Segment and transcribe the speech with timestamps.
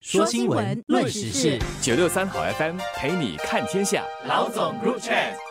[0.00, 4.02] 说新闻，论时事，九六三好 FM 陪你看天下。
[4.26, 5.49] 老总 Group Chat。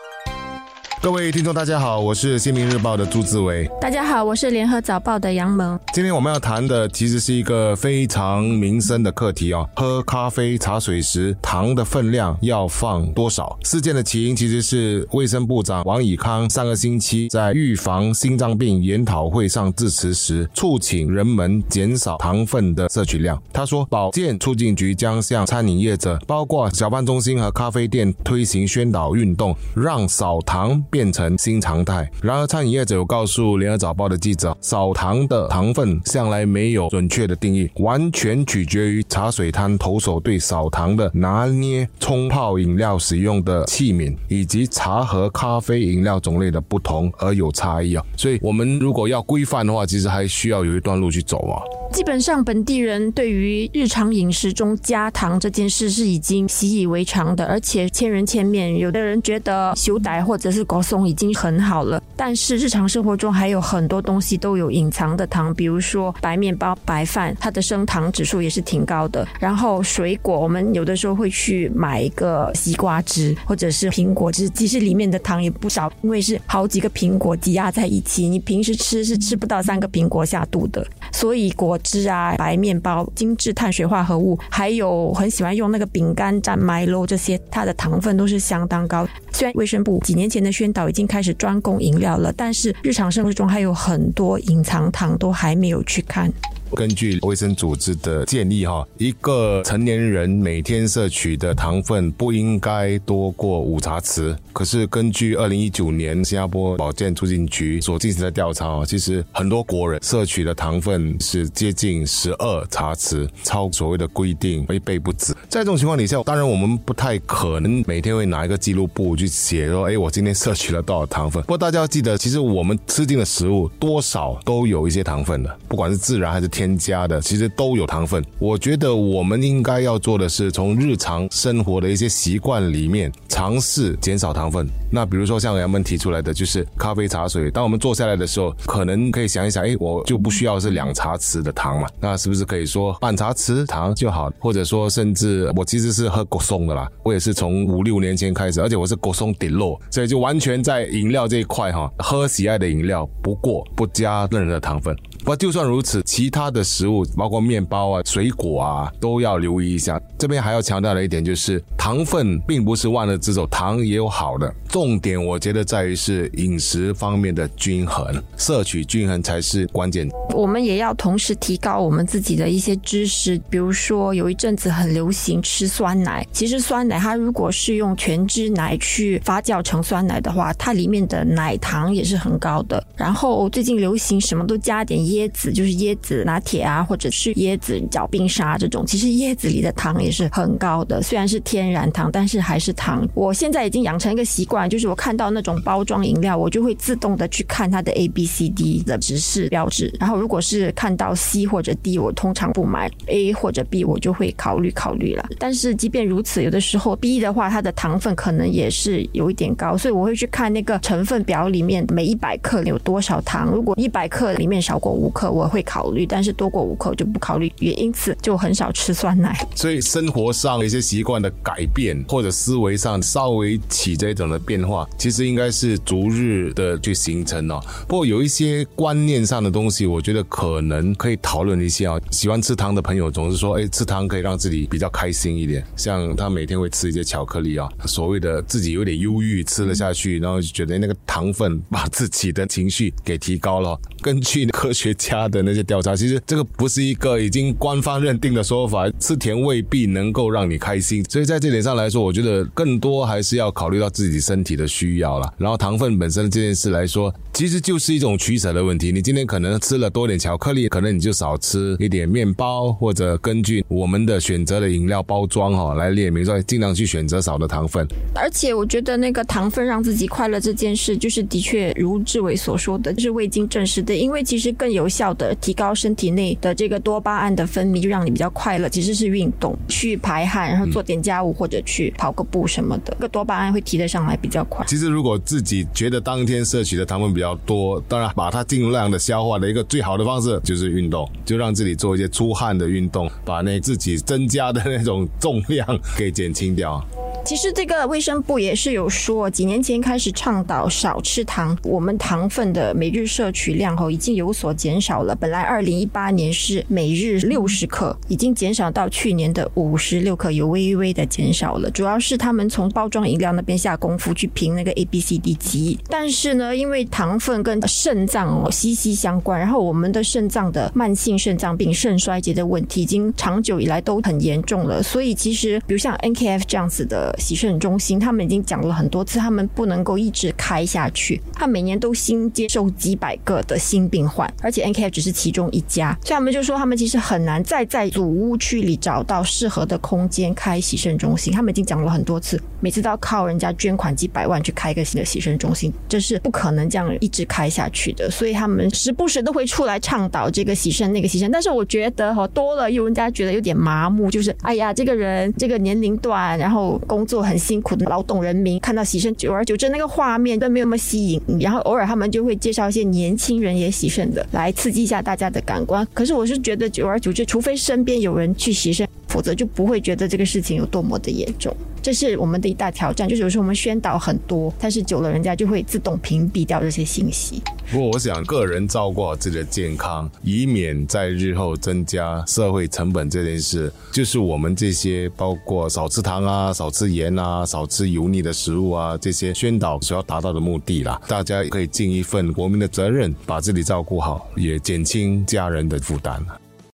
[1.02, 3.66] 各位听众，大家好，我是新民日报的朱志伟。
[3.80, 5.80] 大家好，我是联合早报的杨萌。
[5.94, 13.58] 今天我们要谈的其实是一个非常民生的课题哦，喝咖啡、茶水时糖的分量要放多少？
[13.64, 23.42] 事件的起因其实是卫生部长王以康上个星期在预防心脏病研讨会上致辞时，促请人们减少糖分的摄取量。
[23.54, 30.78] 他说，保健促进局将向餐饮业者，包括小贩中心和咖啡店推行宣导运动，让少糖。
[30.90, 32.10] 变成新常态。
[32.22, 48.04] 然而，餐饮业者有告诉《联合早报》的记者，少糖的糖分向来没有准确的定义，完全取决于茶水摊投手对少糖的拿捏、冲泡饮料使用的器皿以及茶和咖啡饮料种类的不同而有差异啊。
[48.16, 51.62] 所以，我们如果要规范的话，其实还需要有一段路去走啊。
[51.92, 58.78] 基本上，本地人对于日常饮食中加糖这件事是已经习以为常的，而且千人千面。
[58.78, 69.26] 有的人觉得修改或者是高松已经很好了，但是日常生活中还有很多东西都有隐藏的糖，比如说白面包、白饭，它的升糖指数也是挺高的。
[69.40, 81.76] 然后水果，我们有的时候会去买一个西瓜汁或者是苹果汁，其实里面的糖也不少，因为是好几个苹果挤压在一起，你平时吃是吃不到三个苹果下肚的，所以果。
[81.82, 89.08] 汁啊，白面包、精致碳水化合物，还有很喜欢用那个饼干蘸麦露这些，它的糖分都是相当高。
[89.32, 96.30] 虽然卫生部几年前的宣导已经开始专供饮料了，但是日常生活中还有很多隐藏糖都还没有去看。
[96.74, 104.36] 根据卫生组织的建议，哈，一个成年人每天摄取的糖分不应该多过五茶匙。
[104.52, 115.32] 可是根据二零一九年新加坡保健促进局所进行的调查，其实很多国人摄取的糖分是接近十二茶匙，超所谓的规定一倍不止。
[115.48, 121.42] 在这种情况底下，当然我们不太可能每天会拿一个记录簿去写说，哎，我今天摄取了多少糖分。
[121.42, 126.59] 不过大家要记得，其实我们吃进的食物多少都有一些糖分的，不管是自然还是天。
[126.60, 134.68] 添加的其实都有糖分，我觉得我们应该要做的是从日常生活的一些习惯里面尝试减少糖分。
[134.92, 137.50] 那比如说像杨们提出来的，就是咖啡、茶水。
[137.50, 144.30] 当我们坐下来的时候，可能可以想一想，哎，我就不需要是两茶匙的糖嘛，那是不是可以说半茶匙糖就好？
[144.38, 154.94] 或者说，甚至我其实是喝果松的啦，我也是从五六年前开始，而且我是果松顶落，所以就完全在饮料这一块哈，喝喜爱的饮料，不过不加任何的糖分。
[155.20, 160.00] 不过，就算如此，其他的食物，包括面包啊、水果啊，都要留意一下。
[160.18, 164.52] 这边还要强调的一点就是，糖分并不是万恶之首，糖也有好的。
[164.68, 168.06] 重点我觉得在于是饮食方面的均衡，
[168.38, 170.08] 摄取均衡才是关键。
[170.32, 182.82] 我们也要同时提高我们自己的一些知识，比如说有一阵子很流行吃酸奶，其实酸奶它如果是用全脂奶去发酵成酸奶的话，它里面的奶糖也是很高的。
[182.96, 185.09] 然后最近流行什么都加点。
[185.10, 191.02] 椰子就是椰子拿铁啊，或者是椰子搅冰沙这种，其实椰子里的糖也是很高的。
[191.02, 193.06] 虽然是天然糖，但是还是糖。
[193.14, 199.92] 我现在已经养成一个习惯，就是我看到那种包装饮料，我就会自动的去看它的 A、B、C、D 的指示标志。
[199.98, 205.26] 然后如果是看到 C 或者 D，我通常不买 A 或者 B，我就会考虑考虑了。
[205.38, 213.50] 但是即便如此，有的时候 B 的话，它的糖分可能也是有一点高，所以我会去看那个成分表里面每一百克有多少糖。
[213.50, 219.34] 如果一百克里面少过五克我会考虑，但是多过五克就不考虑，也因此就很少吃酸奶。
[219.56, 227.58] 所以生活上一些习惯的改变，或者思维上稍微起这种的变化，其实应该是逐日的去形成哦。
[227.88, 232.00] 不过有一些观念上的东西，我觉得可能可以讨论一下啊。
[232.10, 235.64] 喜欢吃糖的朋友总是说，哎，吃糖可以让自己比较开心一点。
[235.76, 243.78] 像他每天会吃一些巧克力啊，所谓的自己有点忧郁，吃了下去，然后就觉得那个糖分把自己的情绪给提高了。
[244.02, 251.04] 根据科学家的那些调查，其实这个不是一个已经官方认定的说法，吃甜未必能够让你开心。
[251.08, 255.32] 所以在这点上来说，我觉得更多还是要考虑到自己身体的需要了。
[255.38, 258.90] 然后糖分本身这件事来说，其实就是一种取舍的问题。
[258.90, 267.86] 你今天可能吃了多点巧克力，可能你就少吃一点面包，或者根据我们的选择的饮料包装哈来列明说，尽量去选择少的糖分。
[268.14, 273.94] 而且我觉得那个糖分让自己快乐这件事，就是的确如志伟所说的，就是未经证实的。
[273.94, 274.79] 因为其实更有。
[274.80, 278.66] 有效的提高身体内的这个多巴胺的分泌，就让你比较快乐。
[278.70, 284.64] 其实是运动，去排汗，然后做点家务或者去跑个步什么的，这个多巴胺会提得上来比较快。
[284.66, 296.82] 其实如果自己觉得当天摄取的糖分比较多，当然把它尽量的消化的一个最好的方式就是运动，就让自己做一些出汗的运动，把那自己增加的那种重量给减轻掉。
[297.22, 305.14] 其实这个卫生部也是有说，几年前开始倡导少吃糖，我们糖分的每日摄取量哦已经有所减少了。
[305.14, 311.70] 本来二零一八年是每日六十克，已经减少到去年的五十六克，有微微的减少了。
[311.70, 315.78] 主要是他们从包装饮料那边下功夫去评那个 A、B、C、D 级。
[315.88, 327.09] 但是呢，因为糖分跟肾脏哦息息相关，然后我们的肾脏的慢性肾脏病、肾衰竭的问题已经长久以来都很严重了，所以其实比如像 NKF 这样子的。
[327.18, 331.20] 洗肾中心，他们已经讲了很多次，他们不能够一直开下去。
[331.32, 341.32] 他每年都新接受几百个的新病患，而且 NKF 只是其中一家，所以他们就说他们其实很难再在祖屋区里找到适合的空间开洗肾中心。
[341.32, 348.10] 他们已经讲了很多次，每次都要靠人家捐款几百万去开一个新的洗肾中心，这是不可能这样一直开下去的。
[348.10, 361.18] 所以他们时不时都会出来倡导这个洗肾那个洗肾，但是我觉得哈多了，有人家觉得有点麻木，就是哎呀，这个人这个年龄段，然后工工作很辛苦的劳动人民看到洗肾，久而久之那个画面都没有那么吸引。
[361.40, 365.86] 然后偶尔他们就会介绍一些年轻人也洗肾的，来刺激一下大家的感官。
[365.94, 371.56] 可是我是觉得久而久之，除非身边有人去洗肾，否则就不会觉得这个事情有多么的严重。
[371.82, 377.42] 这是我们的一大挑战，就是有时候我们宣导很多，但是久了人家就会自动屏蔽掉这些信息。
[377.70, 391.00] 不过我想，个人照顾好自己的健康，以免在日后增加社会成本这件事，就是我们这些包括少吃糖啊、少吃盐啊、少吃油腻的食物啊这些宣导所要达到的目的啦。
[391.06, 396.20] 大家可以尽一份国民的责任，把自己照顾好，也减轻家人的负担。